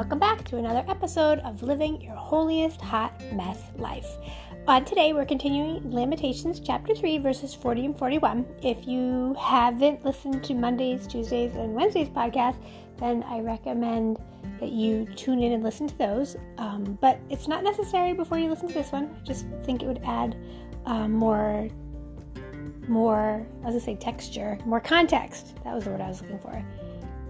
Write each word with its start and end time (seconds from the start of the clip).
welcome 0.00 0.18
back 0.18 0.42
to 0.44 0.56
another 0.56 0.82
episode 0.88 1.40
of 1.40 1.62
Living 1.62 2.00
Your 2.00 2.14
Holiest 2.14 2.80
Hot 2.80 3.12
Mess 3.34 3.64
Life. 3.76 4.16
On 4.66 4.82
today, 4.82 5.12
we're 5.12 5.26
continuing 5.26 5.90
Lamentations 5.90 6.58
chapter 6.58 6.94
3, 6.94 7.18
verses 7.18 7.54
40 7.54 7.84
and 7.84 7.98
41. 7.98 8.46
If 8.62 8.88
you 8.88 9.36
haven't 9.38 10.02
listened 10.02 10.42
to 10.44 10.54
Mondays, 10.54 11.06
Tuesdays, 11.06 11.54
and 11.54 11.74
Wednesdays 11.74 12.08
podcast, 12.08 12.56
then 12.96 13.22
I 13.24 13.40
recommend 13.40 14.16
that 14.58 14.72
you 14.72 15.04
tune 15.16 15.42
in 15.42 15.52
and 15.52 15.62
listen 15.62 15.86
to 15.88 15.98
those. 15.98 16.34
Um, 16.56 16.96
but 17.02 17.20
it's 17.28 17.46
not 17.46 17.62
necessary 17.62 18.14
before 18.14 18.38
you 18.38 18.48
listen 18.48 18.68
to 18.68 18.74
this 18.74 18.92
one. 18.92 19.14
I 19.20 19.22
just 19.26 19.44
think 19.64 19.82
it 19.82 19.86
would 19.86 20.00
add 20.06 20.34
um, 20.86 21.12
more, 21.12 21.68
more, 22.88 23.46
I 23.66 23.78
say, 23.78 23.96
texture, 23.96 24.58
more 24.64 24.80
context. 24.80 25.62
That 25.62 25.74
was 25.74 25.84
the 25.84 25.90
word 25.90 26.00
I 26.00 26.08
was 26.08 26.22
looking 26.22 26.38
for. 26.38 26.64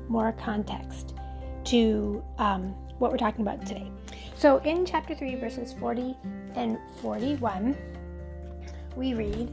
More 0.09 0.31
context 0.31 1.15
to 1.65 2.25
um, 2.39 2.75
what 2.99 3.11
we're 3.11 3.19
talking 3.19 3.43
about 3.43 3.65
today. 3.67 3.91
So 4.35 4.59
in 4.59 4.87
chapter 4.87 5.15
3, 5.15 5.37
verses 5.37 5.73
40 5.75 6.17
and 6.55 6.79
41, 7.01 7.77
we 8.97 9.15
read, 9.15 9.51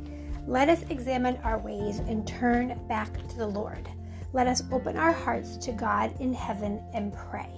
Let 0.47 0.69
us 0.69 0.83
examine 0.89 1.37
our 1.43 1.59
ways 1.59 1.99
and 1.99 2.27
turn 2.27 2.79
back 2.87 3.11
to 3.29 3.37
the 3.37 3.47
Lord. 3.47 3.89
Let 4.33 4.47
us 4.47 4.63
open 4.71 4.97
our 4.97 5.13
hearts 5.13 5.57
to 5.57 5.71
God 5.71 6.13
in 6.19 6.33
heaven 6.33 6.83
and 6.93 7.13
pray. 7.13 7.51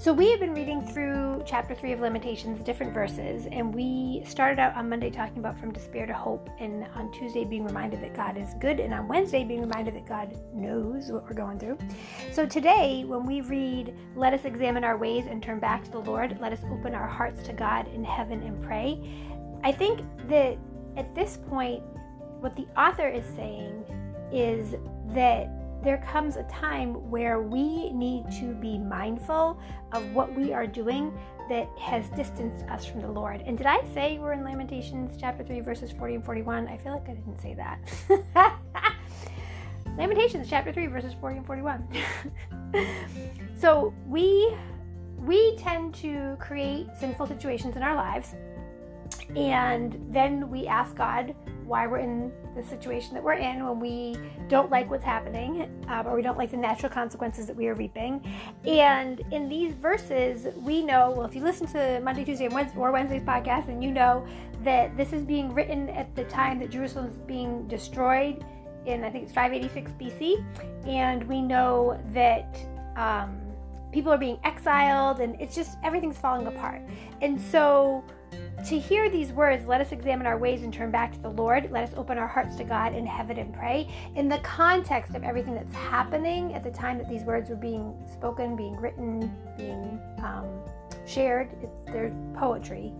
So, 0.00 0.12
we 0.12 0.30
have 0.30 0.38
been 0.38 0.54
reading 0.54 0.86
through 0.86 1.42
chapter 1.44 1.74
3 1.74 1.90
of 1.90 1.98
Lamentations, 1.98 2.62
different 2.62 2.94
verses, 2.94 3.48
and 3.50 3.74
we 3.74 4.22
started 4.24 4.60
out 4.60 4.76
on 4.76 4.88
Monday 4.88 5.10
talking 5.10 5.38
about 5.38 5.58
from 5.58 5.72
despair 5.72 6.06
to 6.06 6.12
hope, 6.12 6.48
and 6.60 6.86
on 6.94 7.10
Tuesday 7.10 7.44
being 7.44 7.64
reminded 7.64 8.00
that 8.02 8.14
God 8.14 8.36
is 8.36 8.54
good, 8.60 8.78
and 8.78 8.94
on 8.94 9.08
Wednesday 9.08 9.42
being 9.42 9.60
reminded 9.60 9.96
that 9.96 10.06
God 10.06 10.38
knows 10.54 11.10
what 11.10 11.24
we're 11.24 11.34
going 11.34 11.58
through. 11.58 11.78
So, 12.30 12.46
today, 12.46 13.02
when 13.08 13.26
we 13.26 13.40
read, 13.40 13.92
Let 14.14 14.32
us 14.34 14.44
examine 14.44 14.84
our 14.84 14.96
ways 14.96 15.26
and 15.28 15.42
turn 15.42 15.58
back 15.58 15.82
to 15.86 15.90
the 15.90 15.98
Lord, 15.98 16.38
let 16.40 16.52
us 16.52 16.60
open 16.70 16.94
our 16.94 17.08
hearts 17.08 17.42
to 17.48 17.52
God 17.52 17.92
in 17.92 18.04
heaven 18.04 18.40
and 18.44 18.62
pray, 18.62 19.00
I 19.64 19.72
think 19.72 20.02
that 20.28 20.58
at 20.96 21.12
this 21.16 21.38
point, 21.48 21.82
what 22.38 22.54
the 22.54 22.68
author 22.76 23.08
is 23.08 23.24
saying 23.34 23.84
is 24.32 24.76
that 25.08 25.57
there 25.82 25.98
comes 25.98 26.36
a 26.36 26.42
time 26.44 27.10
where 27.10 27.40
we 27.40 27.90
need 27.92 28.30
to 28.32 28.54
be 28.54 28.78
mindful 28.78 29.60
of 29.92 30.10
what 30.12 30.34
we 30.34 30.52
are 30.52 30.66
doing 30.66 31.16
that 31.48 31.68
has 31.78 32.08
distanced 32.10 32.64
us 32.66 32.84
from 32.84 33.00
the 33.00 33.10
Lord. 33.10 33.42
And 33.46 33.56
did 33.56 33.66
I 33.66 33.82
say 33.94 34.18
we're 34.18 34.32
in 34.32 34.44
Lamentations 34.44 35.16
chapter 35.18 35.44
3, 35.44 35.60
verses 35.60 35.90
40 35.92 36.16
and 36.16 36.24
41? 36.24 36.68
I 36.68 36.76
feel 36.76 36.92
like 36.92 37.08
I 37.08 37.14
didn't 37.14 37.40
say 37.40 37.54
that. 37.54 38.58
Lamentations 39.96 40.48
chapter 40.48 40.72
3, 40.72 40.86
verses 40.86 41.14
40 41.20 41.38
and 41.38 41.46
41. 41.46 41.88
so 43.56 43.94
we 44.06 44.54
we 45.16 45.56
tend 45.56 45.94
to 45.96 46.36
create 46.38 46.86
sinful 46.98 47.26
situations 47.26 47.76
in 47.76 47.82
our 47.82 47.96
lives 47.96 48.34
and 49.36 50.00
then 50.10 50.48
we 50.48 50.66
ask 50.66 50.94
God 50.94 51.34
why 51.68 51.86
we're 51.86 51.98
in 51.98 52.32
the 52.56 52.62
situation 52.62 53.14
that 53.14 53.22
we're 53.22 53.34
in 53.34 53.64
when 53.64 53.78
we 53.78 54.16
don't 54.48 54.70
like 54.70 54.90
what's 54.90 55.04
happening 55.04 55.70
um, 55.88 56.06
or 56.06 56.14
we 56.14 56.22
don't 56.22 56.38
like 56.38 56.50
the 56.50 56.56
natural 56.56 56.90
consequences 56.90 57.46
that 57.46 57.54
we 57.54 57.68
are 57.68 57.74
reaping. 57.74 58.24
And 58.66 59.20
in 59.30 59.48
these 59.48 59.74
verses, 59.74 60.54
we 60.56 60.82
know 60.82 61.10
well, 61.10 61.26
if 61.26 61.34
you 61.34 61.42
listen 61.42 61.66
to 61.68 62.00
Monday, 62.00 62.24
Tuesday, 62.24 62.46
and 62.46 62.70
or 62.76 62.90
Wednesday's 62.90 63.22
podcast, 63.22 63.66
then 63.66 63.82
you 63.82 63.92
know 63.92 64.26
that 64.64 64.96
this 64.96 65.12
is 65.12 65.22
being 65.22 65.52
written 65.52 65.88
at 65.90 66.14
the 66.16 66.24
time 66.24 66.58
that 66.60 66.70
Jerusalem 66.70 67.06
is 67.06 67.18
being 67.18 67.68
destroyed 67.68 68.44
in, 68.86 69.04
I 69.04 69.10
think 69.10 69.24
it's 69.24 69.32
586 69.32 69.92
BC. 69.92 70.44
And 70.86 71.22
we 71.24 71.42
know 71.42 72.02
that. 72.12 72.58
Um, 72.96 73.42
people 73.92 74.12
are 74.12 74.18
being 74.18 74.38
exiled 74.44 75.20
and 75.20 75.40
it's 75.40 75.54
just 75.54 75.78
everything's 75.82 76.18
falling 76.18 76.46
apart. 76.46 76.82
And 77.22 77.40
so 77.40 78.04
to 78.66 78.78
hear 78.78 79.08
these 79.08 79.32
words, 79.32 79.66
let 79.66 79.80
us 79.80 79.92
examine 79.92 80.26
our 80.26 80.36
ways 80.36 80.62
and 80.62 80.72
turn 80.72 80.90
back 80.90 81.12
to 81.12 81.18
the 81.20 81.30
Lord. 81.30 81.70
Let 81.70 81.84
us 81.84 81.94
open 81.96 82.18
our 82.18 82.26
hearts 82.26 82.56
to 82.56 82.64
God 82.64 82.94
in 82.94 83.06
heaven 83.06 83.38
and 83.38 83.52
pray. 83.54 83.88
In 84.16 84.28
the 84.28 84.38
context 84.38 85.14
of 85.14 85.22
everything 85.22 85.54
that's 85.54 85.74
happening 85.74 86.54
at 86.54 86.64
the 86.64 86.70
time 86.70 86.98
that 86.98 87.08
these 87.08 87.22
words 87.22 87.50
were 87.50 87.56
being 87.56 87.94
spoken, 88.12 88.56
being 88.56 88.76
written, 88.76 89.34
being 89.56 90.00
um, 90.18 90.46
shared, 91.06 91.50
it's, 91.62 91.80
there's 91.86 92.12
poetry. 92.36 92.92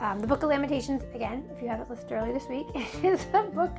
Um, 0.00 0.18
the 0.18 0.26
Book 0.26 0.42
of 0.42 0.48
Lamentations, 0.48 1.02
again, 1.14 1.44
if 1.54 1.60
you 1.60 1.68
haven't 1.68 1.90
listened 1.90 2.12
earlier 2.12 2.32
this 2.32 2.48
week, 2.48 2.66
is 3.04 3.26
a 3.34 3.42
book 3.42 3.76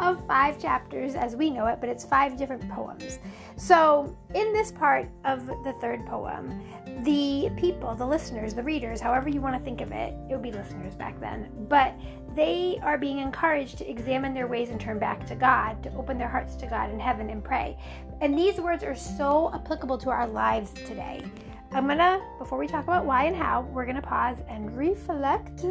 of 0.00 0.24
five 0.26 0.60
chapters 0.60 1.14
as 1.14 1.36
we 1.36 1.50
know 1.50 1.66
it, 1.66 1.78
but 1.80 1.88
it's 1.88 2.04
five 2.04 2.36
different 2.36 2.68
poems. 2.70 3.18
So, 3.56 4.16
in 4.34 4.52
this 4.52 4.70
part 4.72 5.08
of 5.24 5.46
the 5.46 5.74
third 5.80 6.06
poem, 6.06 6.62
the 7.02 7.50
people, 7.56 7.94
the 7.94 8.06
listeners, 8.06 8.54
the 8.54 8.62
readers, 8.62 9.00
however 9.00 9.28
you 9.28 9.40
want 9.40 9.54
to 9.54 9.60
think 9.62 9.80
of 9.80 9.92
it, 9.92 10.14
it 10.28 10.32
would 10.32 10.42
be 10.42 10.52
listeners 10.52 10.94
back 10.94 11.18
then, 11.20 11.50
but 11.68 11.94
they 12.34 12.78
are 12.82 12.98
being 12.98 13.18
encouraged 13.18 13.78
to 13.78 13.90
examine 13.90 14.34
their 14.34 14.46
ways 14.46 14.68
and 14.68 14.80
turn 14.80 14.98
back 14.98 15.26
to 15.26 15.34
God, 15.34 15.82
to 15.82 15.94
open 15.94 16.18
their 16.18 16.28
hearts 16.28 16.54
to 16.56 16.66
God 16.66 16.90
in 16.90 17.00
heaven 17.00 17.30
and 17.30 17.42
pray. 17.42 17.78
And 18.20 18.36
these 18.36 18.60
words 18.60 18.84
are 18.84 18.94
so 18.94 19.50
applicable 19.54 19.98
to 19.98 20.10
our 20.10 20.26
lives 20.26 20.72
today. 20.72 21.22
I'm 21.76 21.86
gonna, 21.86 22.22
before 22.38 22.56
we 22.56 22.66
talk 22.66 22.84
about 22.84 23.04
why 23.04 23.24
and 23.24 23.36
how, 23.36 23.60
we're 23.70 23.84
gonna 23.84 24.00
pause 24.00 24.38
and 24.48 24.74
reflect 24.74 25.62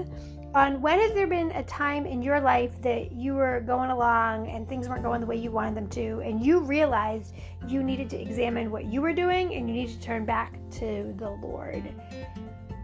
on 0.53 0.79
when 0.79 0.99
has 0.99 1.13
there 1.13 1.25
been 1.25 1.49
a 1.53 1.63
time 1.63 2.05
in 2.05 2.21
your 2.21 2.39
life 2.39 2.79
that 2.83 3.11
you 3.11 3.33
were 3.33 3.61
going 3.61 3.89
along 3.89 4.47
and 4.47 4.69
things 4.69 4.87
weren't 4.87 5.01
going 5.01 5.19
the 5.19 5.25
way 5.25 5.35
you 5.35 5.49
wanted 5.49 5.73
them 5.73 5.87
to, 5.89 6.21
and 6.23 6.45
you 6.45 6.59
realized 6.59 7.33
you 7.67 7.81
needed 7.81 8.07
to 8.11 8.21
examine 8.21 8.69
what 8.69 8.85
you 8.85 9.01
were 9.01 9.13
doing 9.13 9.55
and 9.55 9.67
you 9.67 9.73
needed 9.73 9.99
to 9.99 10.05
turn 10.05 10.25
back 10.25 10.59
to 10.73 11.11
the 11.17 11.31
Lord. 11.41 11.91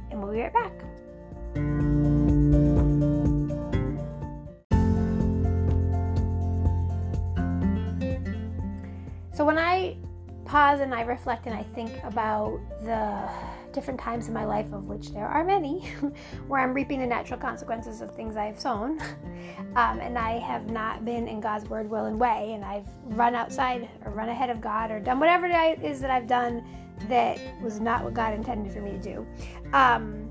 And 0.10 0.20
we'll 0.20 0.34
be 0.34 0.42
right 0.42 0.52
back. 0.52 0.74
So 9.36 9.46
when 9.46 9.60
I 9.60 9.96
pause 10.52 10.82
and 10.82 10.94
I 10.94 11.04
reflect 11.04 11.46
and 11.46 11.56
I 11.56 11.64
think 11.64 12.04
about 12.04 12.60
the 12.84 13.26
different 13.72 13.98
times 13.98 14.28
in 14.28 14.34
my 14.34 14.44
life, 14.44 14.74
of 14.74 14.90
which 14.90 15.14
there 15.14 15.26
are 15.26 15.46
many, 15.46 15.80
where 16.50 16.60
I'm 16.60 16.74
reaping 16.74 17.00
the 17.00 17.08
natural 17.08 17.40
consequences 17.40 18.02
of 18.02 18.14
things 18.14 18.36
I 18.36 18.46
have 18.46 18.60
sown. 18.60 19.00
Um, 19.74 20.02
and 20.02 20.18
I 20.18 20.34
have 20.38 20.70
not 20.70 21.06
been 21.06 21.30
in 21.30 21.40
God's 21.40 21.70
word, 21.70 21.90
will, 21.90 22.06
and 22.06 22.20
way. 22.20 22.52
And 22.54 22.66
I've 22.66 22.86
run 23.06 23.36
outside 23.36 23.90
or 24.04 24.12
run 24.12 24.28
ahead 24.28 24.50
of 24.50 24.60
God 24.60 24.92
or 24.92 25.00
done 25.00 25.18
whatever 25.18 25.48
it 25.48 25.82
is 25.82 26.02
that 26.02 26.12
I've 26.12 26.28
done 26.28 26.68
that 27.08 27.40
was 27.62 27.80
not 27.80 28.04
what 28.04 28.14
God 28.14 28.34
intended 28.34 28.74
for 28.74 28.82
me 28.82 28.92
to 28.92 28.98
do. 29.00 29.26
Um, 29.72 30.30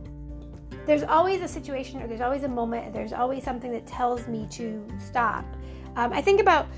there's 0.85 1.05
always 1.05 1.41
a 1.41 1.49
situation 1.49 2.03
or 2.03 2.07
there's 2.07 2.21
always 2.21 2.43
a 2.43 2.49
moment, 2.49 2.93
there's 2.93 3.15
always 3.15 3.43
something 3.43 3.73
that 3.73 3.87
tells 3.87 4.29
me 4.29 4.47
to 4.51 4.87
stop. 4.99 5.47
Um, 5.97 6.13
I 6.13 6.21
think 6.21 6.41
about 6.41 6.69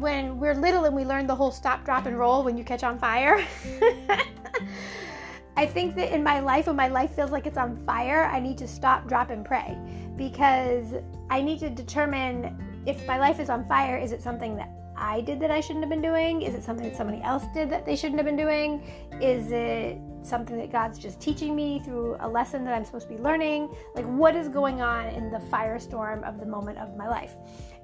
when 0.00 0.38
we're 0.38 0.54
little 0.54 0.84
and 0.84 0.96
we 0.96 1.04
learn 1.04 1.26
the 1.26 1.34
whole 1.34 1.50
stop, 1.50 1.84
drop, 1.84 2.06
and 2.06 2.18
roll 2.18 2.42
when 2.42 2.56
you 2.56 2.64
catch 2.64 2.82
on 2.82 2.98
fire. 2.98 3.46
I 5.56 5.66
think 5.66 5.94
that 5.96 6.14
in 6.14 6.22
my 6.22 6.40
life, 6.40 6.66
when 6.66 6.76
my 6.76 6.88
life 6.88 7.14
feels 7.14 7.30
like 7.30 7.46
it's 7.46 7.58
on 7.58 7.76
fire, 7.84 8.24
I 8.24 8.40
need 8.40 8.56
to 8.58 8.68
stop, 8.68 9.06
drop, 9.06 9.30
and 9.30 9.44
pray 9.44 9.76
because 10.16 10.94
I 11.28 11.42
need 11.42 11.58
to 11.60 11.68
determine 11.68 12.82
if 12.86 13.06
my 13.06 13.18
life 13.18 13.40
is 13.40 13.50
on 13.50 13.66
fire, 13.66 13.98
is 13.98 14.12
it 14.12 14.22
something 14.22 14.56
that 14.56 14.70
I 14.96 15.20
did 15.22 15.40
that 15.40 15.50
I 15.50 15.60
shouldn't 15.60 15.82
have 15.82 15.90
been 15.90 16.02
doing? 16.02 16.42
Is 16.42 16.54
it 16.54 16.62
something 16.62 16.86
that 16.86 16.96
somebody 16.96 17.22
else 17.22 17.44
did 17.54 17.70
that 17.70 17.86
they 17.86 17.96
shouldn't 17.96 18.18
have 18.18 18.26
been 18.26 18.36
doing? 18.36 18.82
Is 19.20 19.50
it 19.50 19.98
something 20.22 20.58
that 20.58 20.70
God's 20.70 20.98
just 20.98 21.20
teaching 21.20 21.56
me 21.56 21.80
through 21.80 22.16
a 22.20 22.28
lesson 22.28 22.64
that 22.64 22.74
I'm 22.74 22.84
supposed 22.84 23.08
to 23.08 23.14
be 23.14 23.20
learning? 23.20 23.74
Like, 23.94 24.04
what 24.04 24.36
is 24.36 24.48
going 24.48 24.82
on 24.82 25.06
in 25.06 25.30
the 25.30 25.38
firestorm 25.38 26.22
of 26.28 26.38
the 26.38 26.46
moment 26.46 26.78
of 26.78 26.96
my 26.96 27.08
life? 27.08 27.34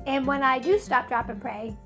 And 0.07 0.27
when 0.27 0.43
I 0.43 0.59
do 0.59 0.79
stop, 0.79 1.09
drop, 1.09 1.31
and 1.31 1.41
pray, 1.41 1.77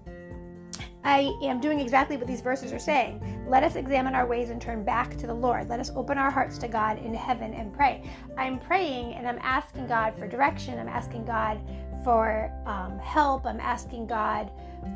I 1.05 1.33
am 1.43 1.61
doing 1.61 1.81
exactly 1.81 2.16
what 2.16 2.27
these 2.27 2.43
verses 2.43 2.73
are 2.73 2.79
saying. 2.79 3.44
Let 3.49 3.62
us 3.62 3.76
examine 3.76 4.14
our 4.14 4.26
ways 4.26 4.50
and 4.50 4.61
turn 4.61 4.85
back 4.85 5.17
to 5.19 5.26
the 5.26 5.35
Lord. 5.35 5.69
Let 5.69 5.81
us 5.81 5.91
open 5.97 6.19
our 6.19 6.31
hearts 6.31 6.58
to 6.58 6.69
God 6.69 6.99
in 6.99 7.14
heaven 7.14 7.55
and 7.55 7.73
pray. 7.73 8.02
I'm 8.37 8.58
praying 8.58 9.14
and 9.14 9.26
I'm 9.26 9.38
asking 9.41 9.87
God 9.87 10.14
for 10.19 10.29
direction. 10.29 10.79
I'm 10.79 10.88
asking 10.88 11.25
God 11.25 11.61
for 12.05 12.52
um, 12.67 12.99
help. 12.99 13.47
I'm 13.47 13.61
asking 13.61 14.06
God 14.06 14.50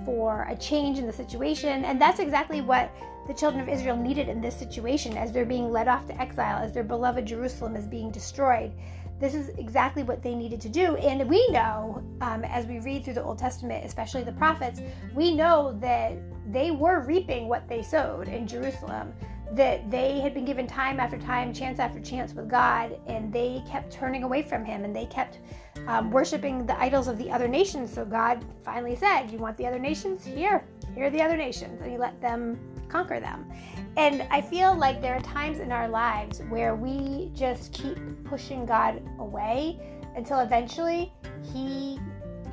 for 0.05 0.47
a 0.49 0.56
change 0.56 0.99
in 0.99 1.06
the 1.06 1.12
situation. 1.12 1.85
And 1.85 2.01
that's 2.01 2.19
exactly 2.19 2.61
what 2.61 2.95
the 3.27 3.35
children 3.35 3.62
of 3.62 3.69
Israel 3.69 3.97
needed 3.97 4.29
in 4.29 4.41
this 4.41 4.57
situation 4.57 5.17
as 5.17 5.33
they're 5.33 5.47
being 5.47 5.71
led 5.71 5.89
off 5.89 6.07
to 6.09 6.21
exile, 6.21 6.62
as 6.62 6.73
their 6.73 6.85
beloved 6.85 7.25
Jerusalem 7.25 7.77
is 7.77 7.87
being 7.87 8.11
destroyed 8.11 8.73
this 9.20 9.34
is 9.34 9.50
exactly 9.50 10.02
what 10.02 10.22
they 10.22 10.34
needed 10.34 10.61
to 10.62 10.69
do. 10.69 10.96
And 10.96 11.28
we 11.28 11.46
know, 11.49 12.02
um, 12.20 12.44
as 12.44 12.66
we 12.66 12.81
read 12.81 13.05
through 13.05 13.14
the 13.14 13.22
Old 13.22 13.38
Testament, 13.38 13.84
especially 13.84 14.22
the 14.22 14.32
prophets, 14.32 14.81
we 15.14 15.34
know 15.34 15.76
that 15.81 16.16
they 16.50 16.70
were 16.70 17.00
reaping 17.00 17.49
what 17.49 17.69
they 17.69 17.82
sowed 17.82 18.28
in 18.28 18.46
Jerusalem. 18.46 19.12
That 19.52 19.88
they 19.88 20.19
had 20.19 20.34
been 20.34 20.44
given 20.44 20.66
time 20.66 20.99
after 20.99 21.16
time, 21.16 21.52
chance 21.52 21.78
after 21.78 22.00
chance 22.00 22.32
with 22.32 22.49
God, 22.49 22.99
and 23.06 23.32
they 23.32 23.62
kept 23.69 23.93
turning 23.93 24.25
away 24.25 24.43
from 24.43 24.64
Him 24.64 24.84
and 24.84 24.96
they 24.96 25.06
kept 25.06 25.38
um, 25.87 26.11
worshiping 26.11 26.66
the 26.66 26.78
idols 26.81 27.06
of 27.06 27.19
the 27.19 27.31
other 27.31 27.46
nations. 27.46 27.93
So 27.93 28.05
God 28.05 28.44
finally 28.64 28.96
said, 28.96 29.28
You 29.28 29.38
want 29.38 29.56
the 29.56 29.66
other 29.66 29.78
nations? 29.78 30.25
Here, 30.25 30.64
here 30.94 31.06
are 31.06 31.11
the 31.11 31.22
other 31.22 31.37
nations. 31.37 31.81
And 31.82 31.90
He 31.90 31.99
let 31.99 32.20
them 32.20 32.58
conquer 32.88 33.20
them. 33.20 33.50
And 33.96 34.26
I 34.31 34.41
feel 34.41 34.75
like 34.76 35.00
there 35.00 35.14
are 35.14 35.20
times 35.20 35.61
in 35.61 35.70
our 35.70 35.88
lives 35.88 36.41
where 36.49 36.75
we 36.75 37.31
just 37.32 37.73
keep 37.73 37.96
pushing 38.25 38.67
God 38.67 39.02
away 39.19 39.79
until 40.17 40.41
eventually 40.41 41.12
He 41.52 42.00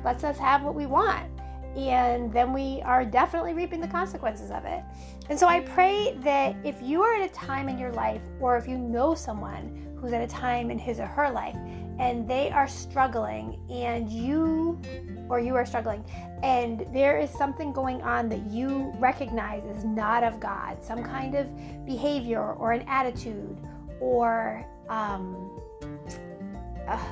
lets 0.04 0.24
us 0.24 0.38
have 0.38 0.62
what 0.62 0.74
we 0.74 0.86
want. 0.86 1.28
And 1.76 2.32
then 2.32 2.52
we 2.52 2.82
are 2.84 3.04
definitely 3.04 3.54
reaping 3.54 3.80
the 3.80 3.88
consequences 3.88 4.50
of 4.50 4.64
it. 4.66 4.82
And 5.30 5.38
so 5.38 5.48
I 5.48 5.60
pray 5.60 6.16
that 6.20 6.54
if 6.64 6.80
you 6.82 7.02
are 7.02 7.14
at 7.14 7.28
a 7.28 7.32
time 7.32 7.68
in 7.68 7.78
your 7.78 7.92
life, 7.92 8.22
or 8.40 8.56
if 8.56 8.68
you 8.68 8.76
know 8.76 9.14
someone 9.14 9.96
who's 9.98 10.12
at 10.12 10.20
a 10.20 10.26
time 10.26 10.70
in 10.70 10.78
his 10.78 11.00
or 11.00 11.06
her 11.06 11.30
life, 11.30 11.56
and 11.98 12.28
they 12.28 12.50
are 12.50 12.68
struggling, 12.68 13.58
and 13.70 14.10
you 14.10 14.80
or 15.32 15.40
you 15.40 15.56
are 15.56 15.64
struggling, 15.64 16.04
and 16.42 16.86
there 16.92 17.18
is 17.18 17.30
something 17.30 17.72
going 17.72 18.02
on 18.02 18.28
that 18.28 18.44
you 18.50 18.92
recognize 18.98 19.64
is 19.64 19.82
not 19.82 20.22
of 20.22 20.38
God, 20.38 20.84
some 20.84 21.02
kind 21.02 21.34
of 21.34 21.48
behavior 21.86 22.52
or 22.52 22.72
an 22.72 22.82
attitude 22.86 23.58
or 23.98 24.62
um, 24.90 25.58
uh, 26.86 27.02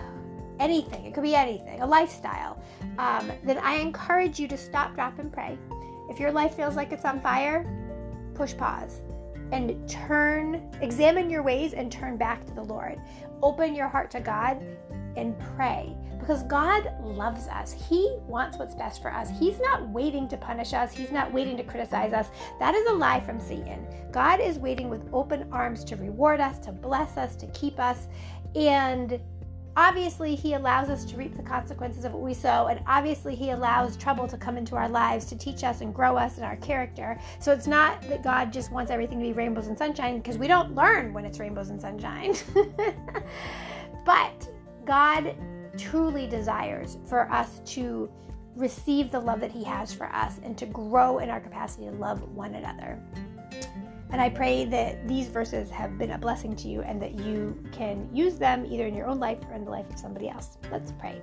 anything, 0.59 1.07
it 1.07 1.15
could 1.15 1.23
be 1.23 1.35
anything, 1.35 1.81
a 1.81 1.87
lifestyle, 1.87 2.63
um, 2.99 3.33
then 3.43 3.57
I 3.57 3.77
encourage 3.77 4.39
you 4.39 4.47
to 4.49 4.59
stop, 4.59 4.95
drop, 4.95 5.19
and 5.19 5.33
pray. 5.33 5.59
If 6.11 6.21
your 6.21 6.31
life 6.31 6.55
feels 6.55 6.77
like 6.77 6.93
it's 6.93 7.07
on 7.07 7.23
fire, 7.23 7.65
push 8.35 8.55
pause 8.55 9.01
and 9.51 9.89
turn, 9.89 10.71
examine 10.83 11.31
your 11.31 11.43
ways 11.43 11.73
and 11.73 11.91
turn 11.91 12.19
back 12.19 12.45
to 12.45 12.53
the 12.53 12.63
Lord. 12.63 13.01
Open 13.43 13.75
your 13.75 13.89
heart 13.89 14.11
to 14.11 14.21
God 14.21 14.63
and 15.17 15.35
pray 15.57 15.97
because 16.21 16.43
God 16.45 16.93
loves 17.03 17.49
us. 17.49 17.73
He 17.73 18.17
wants 18.27 18.59
what's 18.59 18.75
best 18.75 19.03
for 19.03 19.13
us. 19.13 19.31
He's 19.39 19.59
not 19.61 19.89
waiting 19.89 20.29
to 20.29 20.37
punish 20.37 20.73
us, 20.73 20.93
He's 20.93 21.11
not 21.11 21.33
waiting 21.33 21.57
to 21.57 21.65
criticize 21.65 22.13
us. 22.13 22.29
That 22.59 22.75
is 22.75 22.87
a 22.89 22.93
lie 22.93 23.21
from 23.21 23.41
Satan. 23.41 23.87
God 24.13 24.41
is 24.41 24.59
waiting 24.59 24.89
with 24.89 25.09
open 25.13 25.49
arms 25.53 25.85
to 25.85 25.97
reward 25.97 26.41
us, 26.41 26.59
to 26.61 26.73
bless 26.73 27.17
us, 27.17 27.37
to 27.37 27.47
keep 27.49 27.79
us. 27.81 28.07
And 28.55 29.21
obviously 29.77 30.35
he 30.35 30.55
allows 30.55 30.89
us 30.89 31.05
to 31.05 31.17
reap 31.17 31.37
the 31.37 31.43
consequences 31.43 32.05
of 32.05 32.13
what 32.13 32.23
we 32.23 32.35
sow 32.35 32.67
and 32.67 32.81
obviously 32.87 33.35
he 33.35 33.51
allows 33.51 33.97
trouble 33.97 34.27
to 34.27 34.37
come 34.37 34.57
into 34.57 34.75
our 34.75 34.89
lives 34.89 35.25
to 35.25 35.37
teach 35.37 35.63
us 35.63 35.81
and 35.81 35.95
grow 35.95 36.17
us 36.17 36.39
in 36.39 36.45
our 36.45 36.57
character 36.57 37.19
so 37.39 37.53
it's 37.53 37.69
not 37.69 38.03
that 38.03 38.23
god 38.23 38.53
just 38.53 38.73
wants 38.73 38.91
everything 38.91 39.19
to 39.19 39.25
be 39.25 39.33
rainbows 39.33 39.69
and 39.69 39.79
sunshine 39.79 40.19
because 40.19 40.37
we 40.37 40.49
don't 40.49 40.75
learn 40.75 41.13
when 41.13 41.25
it's 41.25 41.39
rainbows 41.39 41.71
and 41.71 41.81
sunshine 41.81 42.35
but 44.05 44.49
god 44.85 45.37
truly 45.79 46.27
desires 46.27 46.99
for 47.07 47.31
us 47.31 47.61
to 47.65 48.11
receive 48.57 49.11
the 49.11 49.21
love 49.21 49.41
that 49.41 49.53
he 49.53 49.65
has 49.65 49.93
for 49.93 50.07
us 50.07 50.41
and 50.43 50.59
to 50.59 50.67
grow 50.67 51.19
in 51.19 51.31
our 51.31 51.41
capacity 51.41 51.87
to 51.87 51.93
love 51.93 52.23
one 52.35 52.55
another 52.55 53.01
and 54.13 54.21
I 54.21 54.29
pray 54.29 54.65
that 54.67 55.07
these 55.07 55.29
verses 55.29 55.71
have 55.71 55.99
been 55.99 56.13
a 56.13 56.19
blessing 56.19 56.57
to 56.57 56.69
you 56.69 56.83
and 56.83 57.01
that 57.01 57.15
you 57.15 57.57
can 57.73 58.09
use 58.13 58.37
them 58.37 58.67
either 58.69 58.87
in 58.87 58.95
your 58.95 59.07
own 59.07 59.21
life 59.21 59.39
or 59.49 59.55
in 59.55 59.65
the 59.65 59.71
life 59.71 59.89
of 59.91 59.99
somebody 59.99 60.29
else. 60.29 60.59
Let's 60.73 60.93
pray. 60.93 61.23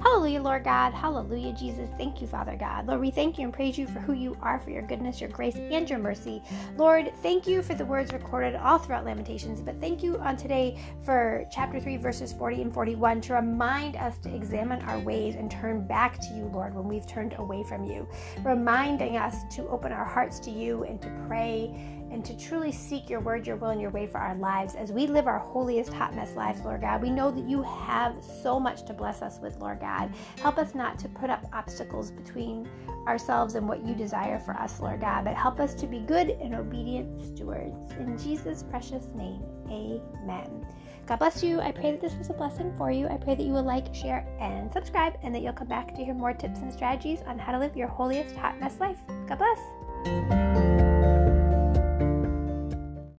Hallelujah, 0.00 0.42
Lord 0.42 0.64
God. 0.64 0.92
Hallelujah, 0.92 1.52
Jesus. 1.52 1.88
Thank 1.96 2.20
you, 2.20 2.26
Father 2.26 2.56
God. 2.56 2.86
Lord, 2.86 3.00
we 3.00 3.10
thank 3.10 3.38
you 3.38 3.44
and 3.44 3.52
praise 3.52 3.78
you 3.78 3.86
for 3.86 4.00
who 4.00 4.12
you 4.12 4.36
are, 4.42 4.58
for 4.58 4.70
your 4.70 4.82
goodness, 4.82 5.20
your 5.20 5.30
grace, 5.30 5.56
and 5.56 5.88
your 5.88 5.98
mercy. 5.98 6.42
Lord, 6.76 7.12
thank 7.22 7.46
you 7.46 7.62
for 7.62 7.74
the 7.74 7.84
words 7.84 8.12
recorded 8.12 8.54
all 8.54 8.78
throughout 8.78 9.04
Lamentations, 9.04 9.60
but 9.60 9.80
thank 9.80 10.02
you 10.02 10.18
on 10.18 10.36
today 10.36 10.78
for 11.04 11.46
chapter 11.50 11.80
3, 11.80 11.96
verses 11.96 12.32
40 12.32 12.62
and 12.62 12.74
41 12.74 13.20
to 13.22 13.34
remind 13.34 13.96
us 13.96 14.18
to 14.18 14.34
examine 14.34 14.82
our 14.82 14.98
ways 14.98 15.36
and 15.36 15.50
turn 15.50 15.86
back 15.86 16.18
to 16.20 16.34
you, 16.34 16.50
Lord, 16.52 16.74
when 16.74 16.88
we've 16.88 17.06
turned 17.06 17.34
away 17.38 17.64
from 17.64 17.84
you. 17.84 18.08
Reminding 18.42 19.16
us 19.16 19.36
to 19.54 19.66
open 19.68 19.92
our 19.92 20.04
hearts 20.04 20.38
to 20.40 20.50
you 20.50 20.84
and 20.84 21.00
to 21.02 21.10
pray 21.26 22.03
and 22.14 22.24
to 22.24 22.38
truly 22.38 22.70
seek 22.70 23.10
your 23.10 23.18
word, 23.18 23.44
your 23.44 23.56
will, 23.56 23.70
and 23.70 23.80
your 23.80 23.90
way 23.90 24.06
for 24.06 24.18
our 24.18 24.36
lives 24.36 24.76
as 24.76 24.92
we 24.92 25.08
live 25.08 25.26
our 25.26 25.40
holiest 25.40 25.92
hot 25.92 26.14
mess 26.14 26.34
lives, 26.36 26.60
Lord 26.64 26.80
God. 26.80 27.02
We 27.02 27.10
know 27.10 27.32
that 27.32 27.44
you 27.44 27.60
have 27.62 28.14
so 28.42 28.60
much 28.60 28.86
to 28.86 28.94
bless 28.94 29.20
us 29.20 29.40
with, 29.42 29.56
Lord 29.58 29.80
God. 29.80 30.14
Help 30.40 30.56
us 30.56 30.76
not 30.76 30.96
to 31.00 31.08
put 31.08 31.28
up 31.28 31.44
obstacles 31.52 32.12
between 32.12 32.68
ourselves 33.08 33.56
and 33.56 33.68
what 33.68 33.84
you 33.84 33.94
desire 33.94 34.38
for 34.38 34.54
us, 34.54 34.80
Lord 34.80 35.00
God, 35.00 35.24
but 35.24 35.34
help 35.34 35.58
us 35.58 35.74
to 35.74 35.88
be 35.88 35.98
good 35.98 36.30
and 36.30 36.54
obedient 36.54 37.20
stewards. 37.20 37.92
In 37.98 38.16
Jesus' 38.16 38.62
precious 38.62 39.06
name, 39.16 39.42
amen. 39.68 40.64
God 41.06 41.18
bless 41.18 41.42
you. 41.42 41.60
I 41.60 41.72
pray 41.72 41.90
that 41.90 42.00
this 42.00 42.14
was 42.14 42.30
a 42.30 42.32
blessing 42.32 42.72
for 42.78 42.92
you. 42.92 43.08
I 43.08 43.16
pray 43.16 43.34
that 43.34 43.42
you 43.42 43.52
will 43.52 43.64
like, 43.64 43.92
share, 43.92 44.24
and 44.40 44.72
subscribe, 44.72 45.18
and 45.24 45.34
that 45.34 45.42
you'll 45.42 45.52
come 45.52 45.66
back 45.66 45.94
to 45.96 46.04
hear 46.04 46.14
more 46.14 46.32
tips 46.32 46.60
and 46.60 46.72
strategies 46.72 47.20
on 47.26 47.40
how 47.40 47.52
to 47.52 47.58
live 47.58 47.76
your 47.76 47.88
holiest 47.88 48.36
hot 48.36 48.58
mess 48.60 48.78
life. 48.78 48.98
God 49.26 49.38
bless. 49.38 50.73